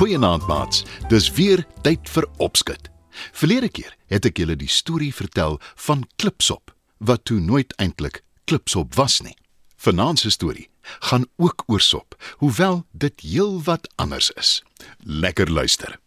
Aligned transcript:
Goeienaand 0.00 0.46
maats. 0.46 0.84
Dis 1.08 1.30
weer 1.30 1.66
tyd 1.82 2.08
vir 2.08 2.24
opskud. 2.36 2.88
Verlede 3.36 3.68
keer 3.68 3.92
het 4.08 4.24
ek 4.24 4.40
julle 4.40 4.56
die 4.56 4.70
storie 4.72 5.12
vertel 5.12 5.58
van 5.84 6.06
Klipsop 6.16 6.72
wat 7.04 7.26
toe 7.28 7.36
nooit 7.36 7.76
eintlik 7.76 8.22
Klipsop 8.48 8.96
was 8.96 9.20
nie. 9.20 9.36
Vanaand 9.76 10.24
se 10.24 10.32
storie 10.32 10.70
gaan 11.04 11.28
ook 11.36 11.62
oor 11.66 11.80
sop, 11.80 12.16
hoewel 12.40 12.86
dit 12.92 13.20
heelwat 13.20 13.92
anders 14.00 14.30
is. 14.40 14.62
Lekker 15.04 15.52
luister. 15.52 15.99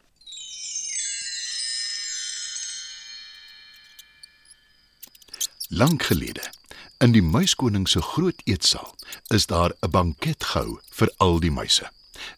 Lank 5.69 6.03
gelede, 6.03 6.51
in 6.97 7.11
die 7.11 7.21
muiskoning 7.21 7.87
se 7.89 8.01
groot 8.01 8.41
eetsaal, 8.43 8.95
is 9.27 9.45
daar 9.45 9.71
'n 9.79 9.89
banket 9.89 10.43
gehou 10.43 10.79
vir 10.89 11.13
al 11.17 11.39
die 11.39 11.51
muise. 11.51 11.91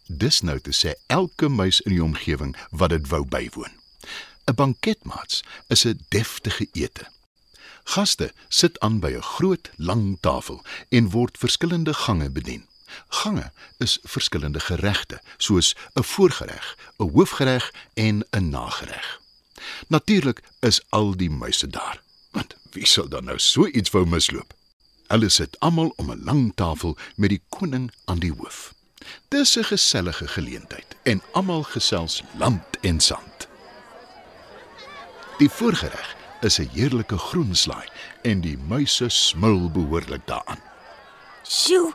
Dis 0.08 0.42
nou 0.42 0.60
te 0.60 0.72
sê 0.74 0.94
elke 1.08 1.50
muis 1.50 1.82
in 1.82 1.92
die 1.92 2.04
omgewing 2.04 2.56
wat 2.70 2.90
dit 2.90 3.08
wou 3.08 3.26
bywoon. 3.26 3.72
'n 4.46 4.56
Banketmaats 4.56 5.44
is 5.68 5.86
'n 5.86 6.06
deftige 6.10 6.68
ete. 6.72 7.08
Gaste 7.84 8.34
sit 8.48 8.80
aan 8.80 9.00
by 9.00 9.12
'n 9.16 9.22
groot, 9.22 9.70
lang 9.76 10.18
tafel 10.22 10.66
en 10.90 11.10
word 11.10 11.38
verskillende 11.38 11.94
gange 11.94 12.30
bedien. 12.30 12.68
Gange 13.08 13.52
is 13.78 14.00
verskillende 14.04 14.60
geregte, 14.60 15.22
soos 15.38 15.76
'n 15.94 16.04
voorgereg, 16.04 16.78
'n 16.98 17.10
hoofgereg 17.10 17.74
en 17.94 18.26
'n 18.30 18.50
nagereg. 18.50 19.22
Natuurlik 19.88 20.44
is 20.60 20.82
al 20.90 21.18
die 21.18 21.30
muise 21.30 21.68
daar, 21.68 22.02
want 22.36 22.56
wie 22.76 22.86
sou 22.88 23.08
dan 23.08 23.26
nou 23.30 23.38
so 23.40 23.68
iets 23.68 23.92
wou 23.96 24.06
misloop? 24.06 24.54
Hulle 25.08 25.30
sit 25.30 25.60
almal 25.60 25.94
om 26.02 26.12
'n 26.12 26.24
lang 26.26 26.52
tafel 26.56 26.98
met 27.16 27.30
die 27.30 27.42
koning 27.50 27.92
aan 28.06 28.20
die 28.20 28.34
hoof. 28.38 28.74
Dis 29.30 29.56
'n 29.58 29.64
gesellige 29.64 30.28
geleentheid 30.28 30.96
en 31.04 31.22
almal 31.34 31.64
gesels 31.64 32.24
land 32.38 32.64
en 32.82 33.00
sand. 33.00 33.48
Die 35.38 35.50
voorgereg 35.50 36.16
is 36.42 36.60
'n 36.60 36.70
heerlike 36.74 37.18
groenslaai 37.18 37.88
en 38.22 38.42
die 38.42 38.58
muise 38.58 39.10
smil 39.10 39.72
behoorlik 39.72 40.28
daaraan. 40.28 40.62
Sjoe, 41.44 41.94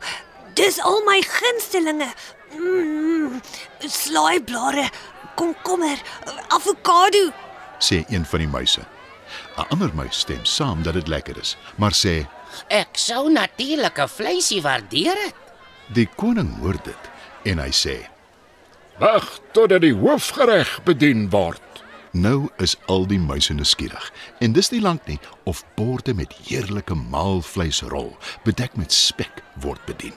dis 0.54 0.78
al 0.80 1.02
my 1.04 1.22
gunstelinge. 1.22 2.12
Mm, 2.58 3.40
Slaaiblare, 3.78 4.90
komkommer, 5.34 5.98
avokado. 6.48 7.30
sê 7.78 8.04
een 8.08 8.26
van 8.26 8.38
die 8.38 8.48
muise. 8.48 8.80
'n 9.60 9.66
Ander 9.72 9.94
muis 9.94 10.18
stem 10.18 10.44
saam 10.44 10.82
dat 10.82 10.94
dit 10.94 11.08
lekker 11.08 11.38
is, 11.38 11.56
maar 11.76 11.92
sê 11.92 12.26
Ek 12.68 12.88
sou 12.92 13.30
natuurlik 13.32 13.98
'n 13.98 14.08
vleisie 14.08 14.62
waardeer 14.62 15.16
het. 15.24 15.34
die 15.92 16.08
koning 16.16 16.58
hoor 16.58 16.76
dit 16.84 17.10
en 17.44 17.58
hy 17.58 17.70
sê: 17.70 18.06
Wag 18.98 19.38
totdat 19.52 19.80
die 19.80 19.94
hoofgereg 19.94 20.82
bedien 20.84 21.30
word. 21.30 21.60
"Nou 22.12 22.48
is 22.58 22.76
al 22.86 23.06
die 23.06 23.18
muise 23.18 23.52
nuuskierig 23.54 24.12
en 24.40 24.52
dis 24.52 24.70
nie 24.70 24.80
lank 24.80 25.06
nie 25.06 25.18
of 25.44 25.64
borde 25.76 26.14
met 26.14 26.34
heerlike 26.46 26.94
maalvleisrol 26.94 28.16
bedek 28.44 28.76
met 28.76 28.92
spek 28.92 29.42
word 29.54 29.84
bedien. 29.86 30.14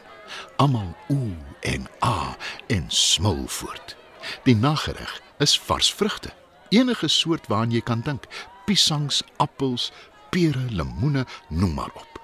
Almal 0.58 0.96
ooh 1.10 1.38
en 1.62 1.88
ah 2.00 2.34
en 2.68 2.86
smil 2.88 3.44
voort. 3.48 3.96
Die 4.44 4.56
nagereg 4.56 5.22
is 5.40 5.60
vars 5.60 5.94
vrugte, 5.94 6.30
enige 6.70 7.08
soort 7.08 7.48
waaraan 7.48 7.72
jy 7.72 7.82
kan 7.82 8.02
dink, 8.02 8.28
piesangs, 8.66 9.24
appels, 9.38 9.92
pere, 10.30 10.66
lemoene, 10.70 11.26
noem 11.48 11.74
maar 11.74 11.92
op. 11.94 12.20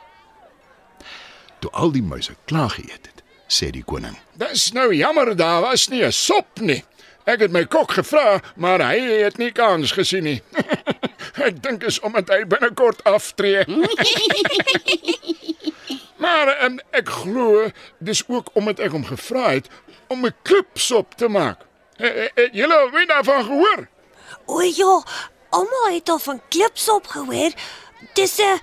Toe 1.59 1.71
al 1.71 1.91
die 1.91 2.03
muise 2.03 2.35
klaar 2.45 2.69
geëet 2.69 3.09
het, 3.11 3.23
sê 3.47 3.71
die 3.75 3.83
koning: 3.83 4.15
Dis 4.39 4.71
nou 4.71 4.93
jammer 4.95 5.35
daar 5.35 5.61
was 5.61 5.89
nie 5.89 6.05
'n 6.05 6.11
sop 6.11 6.59
nie. 6.59 6.83
Ek 7.25 7.39
het 7.39 7.51
my 7.51 7.65
kok 7.65 7.91
gevra, 7.91 8.41
maar 8.55 8.81
hy 8.81 8.99
het 9.23 9.37
nie 9.37 9.51
kans 9.51 9.91
gesien 9.91 10.23
nie. 10.23 10.41
ek 11.47 11.61
dink 11.63 11.83
is 11.83 11.99
omdat 11.99 12.29
hy 12.29 12.45
binnekort 12.49 13.03
aftree. 13.03 13.65
maar 16.23 16.47
en, 16.65 16.79
ek 16.91 17.09
glo 17.09 17.69
dis 17.99 18.23
ook 18.27 18.49
omdat 18.53 18.79
ek 18.79 18.91
hom 18.91 19.05
gevra 19.05 19.51
het 19.59 19.67
om 20.07 20.25
'n 20.25 20.35
klipsop 20.41 21.15
te 21.15 21.27
maak. 21.27 21.67
Het 21.99 22.55
julle 22.55 22.75
al 22.75 22.91
weer 22.91 23.07
daarvan 23.07 23.43
gehoor? 23.43 23.87
O 24.45 24.61
ja, 24.61 25.03
almal 25.49 25.93
het 25.93 26.09
al 26.09 26.19
van 26.19 26.41
klipsop 26.49 27.07
gehoor. 27.07 27.51
Dis 28.13 28.37
'n 28.37 28.59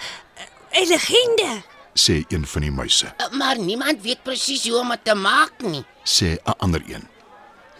'n 0.73 0.87
legende. 0.89 1.63
sê 1.95 2.25
een 2.29 2.47
van 2.47 2.61
die 2.61 2.71
muise. 2.71 3.15
Maar 3.31 3.59
niemand 3.59 4.03
weet 4.03 4.23
presies 4.23 4.69
hoe 4.69 4.79
om 4.79 4.89
dit 4.89 5.05
te 5.05 5.15
maak 5.15 5.53
nie. 5.59 5.85
Sê 6.05 6.27
'n 6.45 6.55
ander 6.59 6.83
een. 6.87 7.09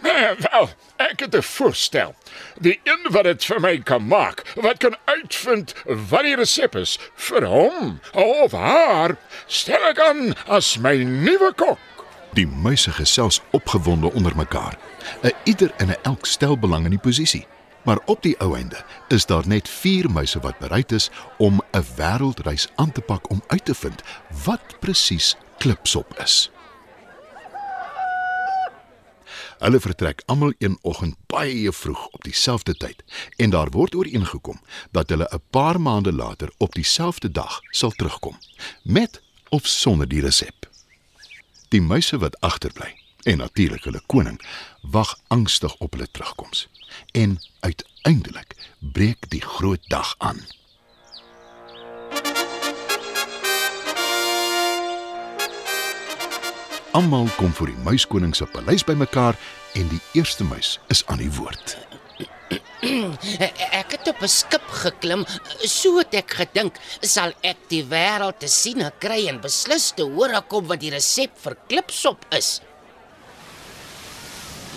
Nee, 0.01 0.35
wel, 0.51 0.69
ek 0.95 1.19
het 1.19 1.35
'n 1.35 1.41
voorstel. 1.41 2.15
Die 2.59 2.79
een 2.83 3.05
wat 3.09 3.23
dit 3.23 3.45
vir 3.45 3.59
my 3.59 3.77
kan 3.77 4.07
maak, 4.07 4.53
wat 4.55 4.77
kan 4.77 4.97
uitvind 5.05 5.73
wat 5.85 6.21
die 6.21 6.35
resep 6.35 6.75
is 6.75 6.99
vir 7.15 7.45
hom 7.45 7.99
of 8.13 8.51
haar, 8.51 9.17
stel 9.45 9.83
ek 9.83 9.99
aan 9.99 10.35
as 10.47 10.77
my 10.77 10.95
nuwe 11.03 11.53
kok. 11.55 11.77
Die 12.33 12.47
muise 12.47 12.91
gesels 12.91 13.41
opgewonde 13.51 14.13
onder 14.13 14.35
mekaar. 14.35 14.77
'n 15.23 15.31
Ieder 15.43 15.71
in 15.77 15.89
'n 15.89 15.97
elk 16.01 16.25
stel 16.25 16.57
belang 16.57 16.83
in 16.83 16.89
die 16.89 16.99
posisie. 16.99 17.47
Maar 17.87 17.99
op 18.05 18.21
die 18.21 18.35
ou 18.43 18.55
einde 18.55 18.85
is 19.07 19.25
daar 19.25 19.47
net 19.47 19.69
4 19.69 20.09
muise 20.11 20.39
wat 20.39 20.57
bereid 20.59 20.91
is 20.91 21.09
om 21.37 21.61
'n 21.71 21.85
wêreldreis 21.95 22.67
aan 22.75 22.91
te 22.91 23.01
pak 23.01 23.29
om 23.29 23.43
uit 23.47 23.65
te 23.65 23.75
vind 23.75 24.01
wat 24.43 24.79
presies 24.79 25.35
klipsop 25.57 26.19
is. 26.19 26.51
Hulle 29.57 29.79
vertrek 29.79 30.21
almal 30.25 30.53
een 30.57 30.77
oggend 30.81 31.15
baie 31.25 31.71
vroeg 31.71 32.07
op 32.07 32.23
dieselfde 32.23 32.73
tyd 32.73 33.03
en 33.35 33.49
daar 33.49 33.69
word 33.69 33.95
ooreengekom 33.95 34.61
dat 34.91 35.09
hulle 35.09 35.29
'n 35.31 35.41
paar 35.49 35.81
maande 35.81 36.13
later 36.13 36.51
op 36.57 36.73
dieselfde 36.73 37.31
dag 37.31 37.59
sal 37.69 37.91
terugkom 37.91 38.37
met 38.83 39.21
of 39.49 39.67
sonder 39.67 40.07
die 40.07 40.21
resep. 40.21 40.69
Die 41.67 41.81
muise 41.81 42.17
wat 42.17 42.39
agterbly 42.39 43.06
en 43.27 43.37
natuurlik 43.37 43.83
hulle 43.83 44.01
koning 44.07 44.37
wag 44.81 45.17
angstig 45.27 45.75
op 45.83 45.91
hulle 45.91 46.07
terugkoms. 46.11 46.67
En 47.11 47.39
uiteindelik 47.59 48.55
breek 48.79 49.29
die 49.29 49.41
groot 49.41 49.83
dag 49.87 50.15
aan. 50.17 50.39
Almal 56.91 57.27
kom 57.35 57.53
voor 57.53 57.67
die 57.67 57.83
muiskoning 57.83 58.35
se 58.35 58.45
paleis 58.45 58.83
bymekaar 58.83 59.35
en 59.73 59.87
die 59.91 60.01
eerste 60.11 60.43
muis 60.43 60.79
is 60.87 61.03
aan 61.05 61.19
die 61.21 61.31
woord. 61.31 61.77
Ek 63.81 63.91
het 63.91 64.07
op 64.07 64.21
'n 64.23 64.31
skip 64.31 64.63
geklim, 64.81 65.25
so 65.59 65.97
het 65.97 66.13
ek 66.13 66.31
gedink, 66.39 66.79
sal 67.01 67.33
ek 67.41 67.57
die 67.67 67.83
wêreld 67.83 68.39
te 68.39 68.47
sien 68.47 68.81
kry 68.99 69.27
en 69.27 69.41
beslis 69.41 69.91
te 69.91 70.05
hoor 70.07 70.41
kom 70.47 70.67
wat 70.67 70.79
die 70.79 70.93
resep 70.93 71.35
vir 71.43 71.57
klipsop 71.67 72.25
is. 72.31 72.61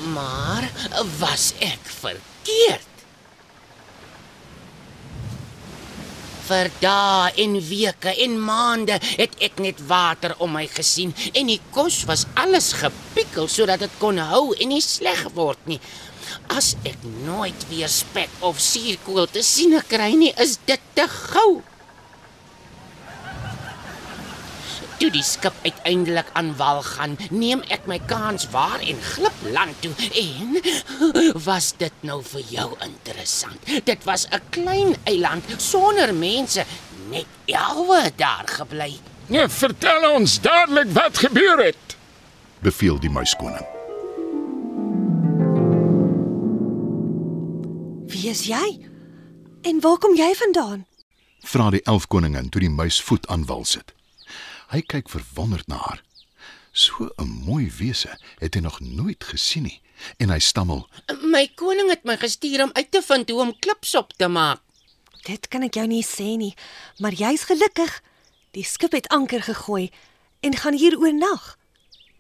Maar 0.01 0.71
was 1.19 1.53
ek 1.61 1.85
verkeerd? 1.85 2.87
Vir 6.51 6.71
dae 6.83 7.31
en 7.45 7.59
weke 7.69 8.15
en 8.25 8.39
maande 8.43 8.97
het 9.03 9.37
ek 9.45 9.61
net 9.63 9.83
water 9.87 10.35
om 10.43 10.57
my 10.57 10.65
gesien 10.73 11.13
en 11.31 11.53
die 11.53 11.61
kos 11.75 12.01
was 12.09 12.25
alles 12.35 12.73
gepikkel 12.81 13.47
sodat 13.47 13.85
dit 13.85 13.99
kon 14.03 14.19
hou 14.19 14.49
en 14.57 14.73
nie 14.73 14.83
sleg 14.83 15.29
word 15.37 15.61
nie. 15.71 15.79
As 16.51 16.73
ek 16.89 16.99
nooit 17.27 17.69
weer 17.71 17.91
spek 17.93 18.33
of 18.47 18.59
suurkool 18.63 19.29
te 19.31 19.45
sien 19.47 19.77
kry 19.87 20.11
nie, 20.17 20.33
is 20.43 20.57
dit 20.67 20.83
te 20.97 21.07
gou. 21.11 21.61
Toe 25.01 25.09
die 25.09 25.23
skip 25.25 25.55
uiteindelik 25.65 26.29
aan 26.37 26.51
wal 26.59 26.83
gaan, 26.85 27.15
neem 27.33 27.63
ek 27.73 27.87
my 27.89 27.97
kans 28.05 28.45
waar 28.53 28.83
en 28.85 28.99
glip 29.01 29.45
land 29.49 29.79
toe 29.81 29.93
en 30.21 30.59
was 31.49 31.71
dit 31.81 32.03
nou 32.05 32.19
vir 32.35 32.43
jou 32.53 32.67
interessant. 32.85 33.71
Dit 33.89 34.05
was 34.05 34.27
'n 34.29 34.43
klein 34.51 34.97
eiland 35.09 35.45
sonder 35.57 36.13
mense, 36.15 36.65
net 37.09 37.27
elwe 37.47 38.13
daar 38.17 38.45
gebly. 38.49 39.01
Nee, 39.27 39.49
vertel 39.49 40.11
ons 40.11 40.41
dadelik 40.41 40.93
wat 40.93 41.19
gebeur 41.19 41.65
het. 41.65 41.97
Beveel 42.61 43.01
die 43.01 43.11
muiskoning. 43.11 43.65
Wie 48.07 48.29
is 48.29 48.45
jy? 48.45 48.87
En 49.63 49.81
waar 49.81 49.99
kom 49.99 50.15
jy 50.15 50.35
vandaan? 50.35 50.85
Vra 51.41 51.71
die 51.71 51.83
elf 51.83 52.07
koningin 52.07 52.49
toe 52.49 52.61
die 52.61 52.71
muis 52.71 53.01
voet 53.03 53.27
aan 53.27 53.47
wal 53.47 53.65
sit. 53.65 53.95
Hy 54.71 54.85
kyk 54.87 55.09
verwonderd 55.11 55.67
na 55.67 55.81
haar. 55.83 56.03
So 56.73 57.11
'n 57.19 57.43
mooi 57.47 57.71
wese 57.79 58.19
het 58.39 58.55
hy 58.55 58.61
nog 58.61 58.81
nooit 58.81 59.25
gesien 59.25 59.63
nie 59.63 59.81
en 60.19 60.31
hy 60.31 60.39
stammel: 60.39 60.87
My 61.23 61.49
koning 61.55 61.91
het 61.91 62.05
my 62.05 62.17
gestuur 62.17 62.63
om 62.63 62.71
uit 62.73 62.91
te 62.91 63.03
vind 63.03 63.29
hoe 63.29 63.41
om 63.41 63.59
klipsop 63.59 64.13
te 64.13 64.29
maak. 64.29 64.61
Dit 65.27 65.49
kan 65.49 65.63
ek 65.63 65.75
jou 65.75 65.87
nie 65.87 66.05
sê 66.05 66.37
nie, 66.37 66.55
maar 66.99 67.13
jy's 67.13 67.43
gelukkig. 67.51 68.03
Die 68.51 68.65
skip 68.65 68.93
het 68.93 69.09
anker 69.09 69.43
gegooi 69.43 69.91
en 70.41 70.57
gaan 70.57 70.75
hier 70.75 70.99
oornag. 70.99 71.59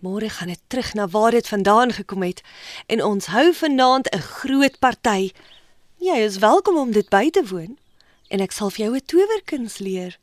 Môre 0.02 0.30
gaan 0.30 0.48
dit 0.48 0.60
terug 0.66 0.94
na 0.94 1.06
waar 1.08 1.30
dit 1.30 1.48
vandaan 1.48 1.92
gekom 1.92 2.22
het 2.22 2.42
en 2.86 3.04
ons 3.04 3.26
hou 3.26 3.54
vanaand 3.54 4.10
'n 4.10 4.20
groot 4.20 4.78
party. 4.78 5.30
Jy 5.98 6.16
is 6.16 6.38
welkom 6.38 6.76
om 6.76 6.92
dit 6.92 7.08
by 7.08 7.30
te 7.30 7.46
woon 7.46 7.78
en 8.28 8.40
ek 8.40 8.52
sal 8.52 8.70
vir 8.70 8.84
jou 8.86 8.96
'n 8.96 9.06
towerkuns 9.06 9.78
leer. 9.78 10.18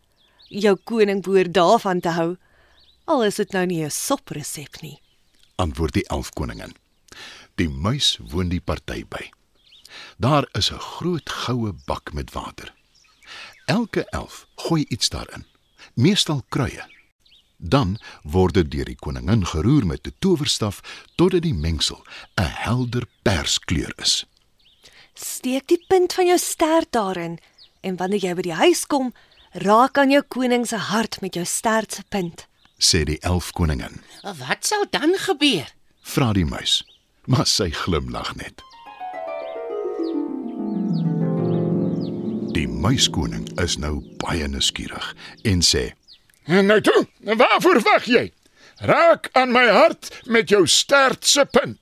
Jou 0.50 0.76
koning 0.84 1.24
behoort 1.24 1.54
daarvan 1.54 2.00
te 2.00 2.10
hou. 2.10 2.38
Al 3.06 3.24
is 3.24 3.36
dit 3.36 3.52
nou 3.52 3.66
nie 3.66 3.84
'n 3.84 3.92
sopresep 3.92 4.82
nie. 4.82 5.02
antwoord 5.58 5.94
die 5.98 6.06
elf 6.14 6.32
koningin. 6.38 6.76
Die 7.56 7.70
muis 7.70 8.18
woon 8.32 8.52
die 8.54 8.62
party 8.62 9.04
by. 9.10 9.30
Daar 10.18 10.48
is 10.54 10.72
'n 10.72 10.80
groot 10.80 11.30
goue 11.30 11.74
bak 11.86 12.14
met 12.14 12.32
water. 12.32 12.74
Elke 13.66 14.10
elf 14.10 14.48
gooi 14.56 14.86
iets 14.88 15.10
daarin, 15.10 15.46
meestal 15.94 16.44
kruie. 16.50 16.86
Dan 17.58 17.98
word 18.24 18.54
dit 18.54 18.72
deur 18.72 18.86
die 18.86 18.96
koningin 18.96 19.46
geroer 19.46 19.86
met 19.86 20.08
'n 20.08 20.14
towerstaf 20.20 20.82
totdat 21.16 21.42
die 21.42 21.54
mengsel 21.54 22.06
'n 22.36 22.52
helder 22.66 23.04
perskleur 23.22 23.94
is. 23.96 24.26
Steek 25.14 25.68
die 25.68 25.86
punt 25.88 26.14
van 26.14 26.26
jou 26.26 26.38
stert 26.38 26.92
daarin 26.92 27.40
en 27.82 27.96
wanneer 27.96 28.20
jy 28.20 28.34
by 28.34 28.42
die 28.42 28.54
huis 28.54 28.86
kom, 28.86 29.14
raak 29.58 29.98
aan 29.98 30.12
jou 30.14 30.22
koning 30.28 30.68
se 30.68 30.78
hart 30.78 31.22
met 31.22 31.34
jou 31.34 31.46
stert 31.46 31.94
se 31.94 32.04
punt. 32.10 32.46
sê 32.78 33.04
die 33.04 33.18
elf 33.26 33.52
koningin. 33.58 34.04
Wat 34.22 34.66
sal 34.66 34.86
dan 34.94 35.16
gebeur? 35.18 35.66
Vra 36.06 36.34
die 36.34 36.46
muis, 36.46 36.84
maar 37.26 37.48
sy 37.50 37.72
glimlag 37.74 38.36
net. 38.38 38.62
Die 42.54 42.68
muiskoning 42.68 43.48
is 43.62 43.78
nou 43.82 43.98
baie 44.22 44.48
nuuskierig 44.48 45.16
en 45.44 45.66
sê: 45.66 45.92
En 46.46 46.70
nou 46.70 46.78
toe, 46.82 47.08
waarvoor 47.26 47.82
wag 47.82 48.06
jy? 48.06 48.32
Raak 48.78 49.30
aan 49.34 49.52
my 49.52 49.66
hart 49.74 50.12
met 50.26 50.50
jou 50.50 50.68
stert 50.68 51.26
se 51.26 51.46
punt. 51.46 51.80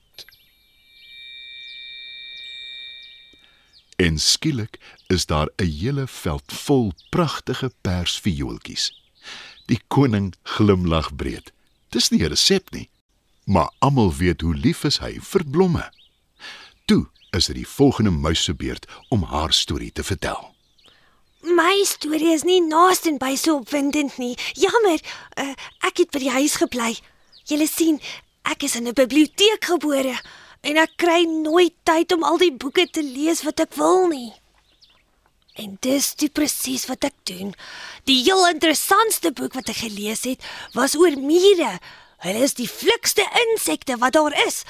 En 4.16 4.22
skielik 4.22 4.78
is 5.06 5.26
daar 5.26 5.48
'n 5.56 5.64
hele 5.64 6.06
veld 6.06 6.52
vol 6.52 6.92
pragtige 7.08 7.72
persviooltjies. 7.80 8.84
Die 9.66 9.80
koning 9.86 10.34
glimlag 10.42 11.16
breed. 11.16 11.52
Dis 11.88 12.08
nie 12.08 12.22
'n 12.22 12.28
resep 12.28 12.70
nie, 12.70 12.88
maar 13.44 13.72
almal 13.78 14.14
weet 14.14 14.40
hoe 14.40 14.54
lief 14.54 14.84
is 14.84 14.98
hy 14.98 15.18
vir 15.20 15.44
blomme. 15.44 15.92
Toe 16.84 17.08
is 17.30 17.46
dit 17.46 17.54
die 17.54 17.68
volgende 17.68 18.10
muis 18.10 18.42
se 18.44 18.54
beurt 18.54 18.86
om 19.08 19.22
haar 19.22 19.52
storie 19.52 19.92
te 19.92 20.04
vertel. 20.04 20.54
My 21.40 21.84
storie 21.84 22.32
is 22.32 22.42
nie 22.42 22.62
naaste 22.62 23.16
by 23.18 23.34
so 23.34 23.56
opwindend 23.56 24.16
nie. 24.16 24.38
Jammer, 24.52 25.00
uh, 25.38 25.54
ek 25.78 25.96
het 25.96 26.10
by 26.10 26.18
die 26.18 26.30
huis 26.30 26.56
gebly. 26.56 26.98
Julle 27.44 27.66
sien, 27.66 28.00
ek 28.42 28.62
is 28.62 28.76
in 28.76 28.86
'n 28.88 28.92
biblioteek 28.92 29.64
gebore 29.64 30.20
en 30.66 30.80
ek 30.82 30.96
kry 30.98 31.22
nooit 31.30 31.74
tyd 31.86 32.12
om 32.16 32.24
al 32.26 32.40
die 32.42 32.52
boeke 32.52 32.88
te 32.90 33.04
lees 33.04 33.44
wat 33.46 33.62
ek 33.62 33.76
wil 33.78 34.08
nie. 34.10 34.32
En 35.56 35.76
dis 35.80 36.08
die 36.20 36.28
presies 36.28 36.84
wat 36.90 37.06
ek 37.08 37.14
doen. 37.30 37.54
Die 38.08 38.18
heel 38.26 38.42
interessantste 38.50 39.32
boek 39.32 39.54
wat 39.56 39.70
ek 39.72 39.84
gelees 39.84 40.26
het, 40.28 40.42
was 40.74 40.96
oor 40.98 41.14
mure. 41.16 41.76
Hulle 42.24 42.42
is 42.44 42.56
die 42.58 42.68
flikste 42.68 43.24
insekte 43.46 43.96
wat 44.02 44.16
daar 44.18 44.34
is, 44.46 44.64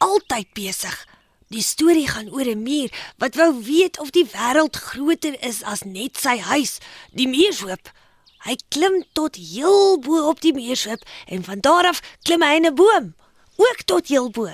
altyd 0.00 0.52
besig. 0.56 0.94
Die 1.52 1.64
storie 1.64 2.06
gaan 2.08 2.30
oor 2.32 2.48
'n 2.48 2.62
muur 2.62 2.88
wat 3.18 3.36
wou 3.36 3.50
weet 3.60 3.98
of 4.00 4.10
die 4.10 4.24
wêreld 4.24 4.76
groter 4.76 5.36
is 5.44 5.62
as 5.62 5.82
net 5.84 6.16
sy 6.16 6.38
huis, 6.38 6.78
die 7.12 7.28
muurshoop. 7.28 7.92
Hy 8.46 8.56
klim 8.68 9.04
tot 9.12 9.36
heel 9.36 9.98
bo 10.00 10.28
op 10.28 10.40
die 10.40 10.52
muurshoop 10.52 11.02
en 11.26 11.44
van 11.44 11.60
daar 11.60 11.86
af 11.86 12.00
klim 12.22 12.42
hy 12.42 12.54
in 12.56 12.66
'n 12.66 12.74
boom, 12.74 13.14
ook 13.56 13.82
tot 13.84 14.08
heel 14.08 14.30
bo. 14.30 14.48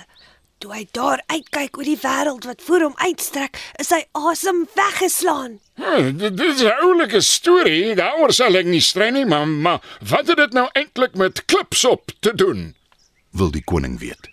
Toe 0.58 0.72
hy 0.74 0.88
daar 0.90 1.20
uitkyk 1.30 1.76
oor 1.78 1.86
die 1.86 2.00
wêreld 2.02 2.46
wat 2.48 2.62
voor 2.66 2.82
hom 2.88 2.96
uitstrek, 2.98 3.60
is 3.78 3.92
hy 3.94 4.00
asem 4.18 4.64
weggeslaan. 4.74 5.60
Hm, 5.78 6.16
dit 6.18 6.34
dit 6.36 6.54
is 6.54 6.62
'n 6.62 6.80
oulike 6.82 7.20
storie, 7.20 7.94
daaroor 7.94 8.32
sal 8.32 8.58
ek 8.58 8.66
nie 8.66 8.80
strei 8.80 9.10
nie, 9.10 9.24
maar, 9.24 9.46
maar 9.46 9.80
wat 10.00 10.26
het 10.26 10.36
dit 10.36 10.52
nou 10.52 10.68
eintlik 10.72 11.14
met 11.14 11.44
klipsop 11.44 12.10
te 12.20 12.34
doen? 12.34 12.74
Wil 13.30 13.50
die 13.50 13.62
koning 13.64 13.98
weet. 13.98 14.30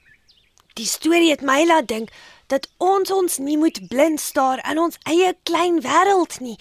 Die 0.74 0.86
storie 0.86 1.30
het 1.30 1.42
my 1.42 1.66
laat 1.66 1.88
dink 1.88 2.10
dat 2.48 2.68
ons 2.77 3.12
ons 3.12 3.38
nie 3.38 3.57
moet 3.57 3.88
blind 3.88 4.19
staar 4.19 4.66
in 4.72 4.80
ons 4.80 4.98
eie 5.04 5.36
klein 5.44 5.81
wêreld 5.81 6.39
nie 6.39 6.57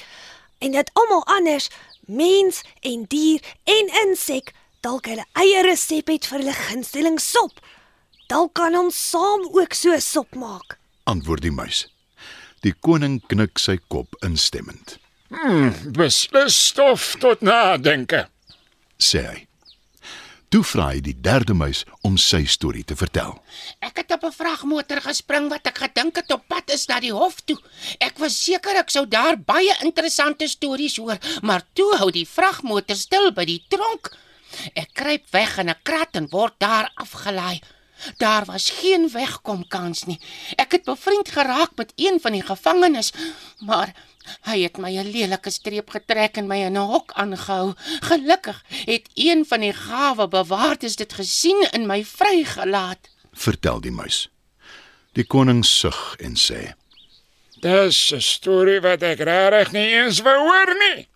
en 0.58 0.72
dat 0.72 0.90
almal 0.92 1.24
anders, 1.24 1.68
mens 2.06 2.62
en 2.80 3.04
dier 3.08 3.40
en 3.64 3.90
insek, 4.06 4.52
dalk 4.80 5.06
hulle 5.06 5.24
eie 5.32 5.62
resep 5.62 6.08
het 6.12 6.26
vir 6.28 6.38
hulle 6.38 6.56
gunsteling 6.56 7.18
sop. 7.20 7.60
Dalk 8.34 8.56
kan 8.58 8.74
ons 8.74 8.96
saam 9.12 9.44
ook 9.54 9.76
so 9.78 9.94
sop 10.02 10.32
maak. 10.34 10.74
Antwoord 11.06 11.44
die 11.44 11.52
muis. 11.54 11.84
Die 12.66 12.72
koning 12.82 13.20
knik 13.30 13.60
sy 13.62 13.76
kop 13.92 14.16
instemmend. 14.26 14.96
Beslis 15.94 16.56
stof 16.72 17.12
tot 17.22 17.44
nadenke. 17.46 18.24
Sê 18.98 19.22
hy. 19.22 19.36
Toe 20.50 20.64
vra 20.66 20.88
hy 20.88 21.02
die 21.06 21.14
derde 21.14 21.54
muis 21.54 21.84
om 22.02 22.16
sy 22.18 22.40
storie 22.50 22.82
te 22.82 22.96
vertel. 22.98 23.36
Ek 23.78 24.02
het 24.02 24.10
op 24.16 24.26
'n 24.26 24.34
vragmotor 24.34 25.00
gespring 25.06 25.46
wat 25.54 25.70
ek 25.70 25.78
gedink 25.84 26.16
het 26.16 26.34
op 26.34 26.42
pad 26.48 26.74
is 26.74 26.88
na 26.88 26.98
die 26.98 27.14
hof 27.14 27.38
toe. 27.46 27.58
Ek 28.00 28.18
was 28.18 28.34
seker 28.34 28.82
ek 28.82 28.90
sou 28.90 29.06
daar 29.06 29.38
baie 29.38 29.78
interessante 29.82 30.48
stories 30.48 30.96
hoor, 30.96 31.18
maar 31.42 31.62
toe 31.74 31.96
hou 31.98 32.10
die 32.10 32.26
vragmotor 32.26 32.96
stil 32.96 33.30
by 33.30 33.44
die 33.44 33.62
tronk. 33.68 34.10
Ek 34.74 34.90
kruip 34.92 35.30
weg 35.30 35.58
in 35.58 35.70
'n 35.70 35.82
krat 35.84 36.16
en 36.16 36.26
word 36.30 36.54
daar 36.58 36.90
afgelaai. 36.96 37.60
Daar 38.16 38.44
was 38.44 38.70
geen 38.70 39.08
wegkomkans 39.10 40.04
nie. 40.04 40.20
Ek 40.56 40.72
het 40.72 40.84
bevriend 40.84 41.28
geraak 41.28 41.70
met 41.76 41.92
een 41.96 42.20
van 42.20 42.32
die 42.32 42.42
gevangenes, 42.42 43.12
maar 43.58 43.94
hy 44.48 44.62
het 44.62 44.78
my 44.78 44.90
'n 44.96 45.10
lelike 45.10 45.50
streep 45.50 45.90
getrek 45.90 46.36
en 46.36 46.46
my 46.46 46.58
in 46.64 46.76
'n 46.76 46.90
hok 46.92 47.12
aangehou. 47.12 47.74
Gelukkig 48.00 48.64
het 48.84 49.08
een 49.14 49.44
van 49.46 49.60
die 49.60 49.72
gawe 49.72 50.28
bewaarders 50.28 50.96
dit 50.96 51.12
gesien 51.12 51.68
en 51.72 51.86
my 51.86 52.04
vrygelaat. 52.04 53.10
Vertel 53.32 53.80
die 53.80 53.92
muis. 53.92 54.28
Die 55.12 55.24
koning 55.24 55.64
sug 55.64 56.16
en 56.18 56.36
sê: 56.36 56.74
Dis 57.60 58.12
'n 58.12 58.20
storie 58.20 58.80
wat 58.80 59.02
ek 59.02 59.18
regtig 59.18 59.72
nie 59.72 59.88
eens 59.88 60.20
wou 60.20 60.38
hoor 60.38 60.74
nie. 60.78 61.08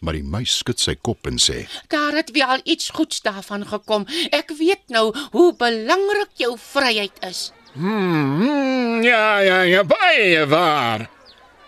Maar 0.00 0.16
die 0.16 0.24
muis 0.24 0.54
skud 0.62 0.80
sy 0.80 0.94
kop 0.96 1.28
en 1.28 1.36
sê: 1.36 1.66
Daar 1.92 2.16
het 2.16 2.30
weer 2.32 2.48
al 2.56 2.62
iets 2.64 2.88
goeds 2.96 3.20
daarvan 3.20 3.66
gekom. 3.68 4.06
Ek 4.32 4.52
weet 4.56 4.88
nou 4.88 5.10
hoe 5.34 5.50
belangrik 5.56 6.32
jou 6.40 6.54
vryheid 6.58 7.20
is. 7.28 7.50
Hmm, 7.74 9.02
ja, 9.04 9.38
ja, 9.44 9.60
ja, 9.62 9.84
baie 9.84 10.46
waar. 10.48 11.08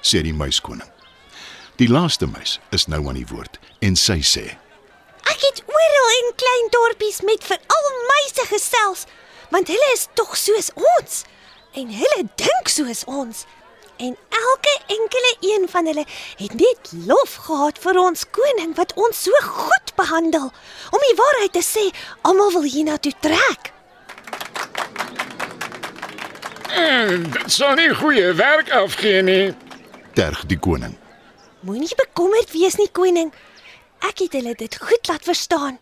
sê 0.02 0.22
die 0.24 0.34
muiskoning. 0.34 0.88
Die 1.78 1.88
laaste 1.88 2.26
muis 2.26 2.58
is 2.74 2.88
nou 2.90 3.04
aan 3.08 3.20
die 3.20 3.28
woord 3.28 3.60
en 3.80 3.96
sy 3.96 4.18
sê: 4.24 4.46
Ek 5.30 5.44
het 5.44 5.62
oral 5.68 6.10
in 6.16 6.32
klein 6.40 6.72
dorpies 6.74 7.20
met 7.22 7.44
veral 7.44 7.88
muise 8.08 8.46
gesels, 8.50 9.06
want 9.52 9.68
hulle 9.68 9.92
is 9.94 10.08
tog 10.18 10.34
soos 10.36 10.72
ons 10.74 11.22
en 11.78 11.92
hulle 12.00 12.22
dink 12.40 12.68
soos 12.68 13.04
ons. 13.06 13.44
En 14.02 14.16
elke 14.28 14.80
enkele 14.86 15.36
een 15.40 15.68
van 15.68 15.86
hulle 15.86 16.04
het 16.36 16.54
net 16.54 16.92
lof 17.06 17.34
gehad 17.34 17.76
vir 17.78 17.98
ons 18.02 18.24
koning 18.30 18.72
wat 18.74 18.94
ons 18.98 19.20
so 19.22 19.42
goed 19.46 19.92
behandel. 19.94 20.48
Om 20.90 21.04
die 21.06 21.18
waarheid 21.20 21.52
te 21.54 21.62
sê, 21.62 21.84
almal 22.26 22.50
wil 22.56 22.66
hiernatoe 22.66 23.12
trek. 23.20 23.70
En 26.74 27.30
dit 27.30 27.52
sal 27.52 27.76
nie 27.78 27.92
goeie 27.94 28.32
werk 28.40 28.72
afgee 28.74 29.22
nie. 29.22 29.54
Terg 30.18 30.42
die 30.50 30.58
koning. 30.58 30.98
Moenie 31.60 31.94
bekommerd 31.94 32.50
wees 32.50 32.74
nie, 32.82 32.90
koning. 32.90 33.30
Ek 34.02 34.24
het 34.24 34.34
hulle 34.34 34.56
dit 34.58 34.80
goed 34.82 35.12
laat 35.12 35.30
verstaan. 35.30 35.78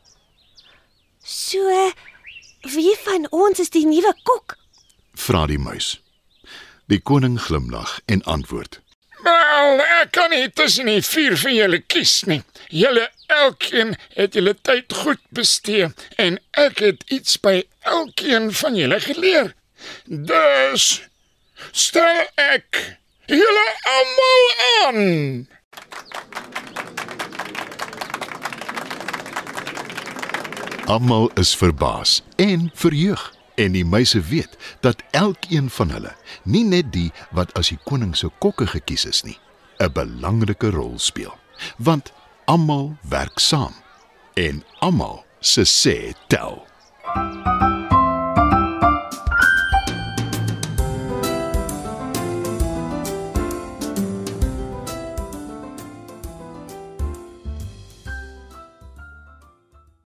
So, 1.24 1.72
wie 2.68 2.94
van 3.06 3.26
ons 3.32 3.64
is 3.64 3.72
die 3.72 3.86
nuwe 3.88 4.12
kok? 4.28 4.58
Vra 5.16 5.46
die 5.48 5.58
muis. 5.58 5.94
Die 6.90 6.98
koning 6.98 7.38
glimlag 7.38 8.00
en 8.04 8.22
antwoord: 8.22 8.80
Wel, 9.22 9.78
ek 10.00 10.10
kan 10.16 10.32
nie 10.34 10.48
tussen 10.50 10.88
die 10.90 11.02
vier 11.06 11.36
van 11.38 11.54
julle 11.54 11.78
kies 11.86 12.14
nie. 12.26 12.40
Julle 12.74 13.04
elkeen 13.30 13.94
het 14.16 14.34
julle 14.34 14.56
tyd 14.58 14.96
goed 15.02 15.22
bestee 15.30 15.92
en 16.18 16.40
ek 16.58 16.82
het 16.82 17.06
iets 17.14 17.38
by 17.38 17.60
elkeen 17.86 18.50
van 18.62 18.74
julle 18.80 18.98
geleer. 19.06 19.52
Dus 20.06 20.88
stel 21.70 22.26
ek 22.34 22.82
julle 23.30 23.66
almal 23.94 24.46
aan. 24.82 25.02
Almal 30.90 31.30
is 31.38 31.54
verbaas 31.54 32.22
en 32.34 32.72
verheug 32.74 33.30
en 33.60 33.76
die 33.76 33.84
meise 33.84 34.20
weet 34.30 34.56
dat 34.80 35.02
elkeen 35.16 35.68
van 35.70 35.92
hulle, 35.94 36.14
nie 36.44 36.64
net 36.64 36.92
die 36.94 37.10
wat 37.36 37.52
as 37.60 37.72
die 37.72 37.80
koning 37.84 38.14
se 38.16 38.30
kokke 38.40 38.66
gekies 38.72 39.04
is 39.04 39.22
nie, 39.28 39.38
'n 39.78 39.92
belangrike 39.92 40.70
rol 40.70 40.98
speel. 40.98 41.36
Want 41.76 42.12
almal 42.44 42.96
werk 43.02 43.38
saam 43.38 43.74
en 44.34 44.64
almal 44.80 45.24
se 45.40 45.62
sê 45.62 46.14
tel. 46.28 46.66
Thank 47.14 47.62
you 47.62 47.79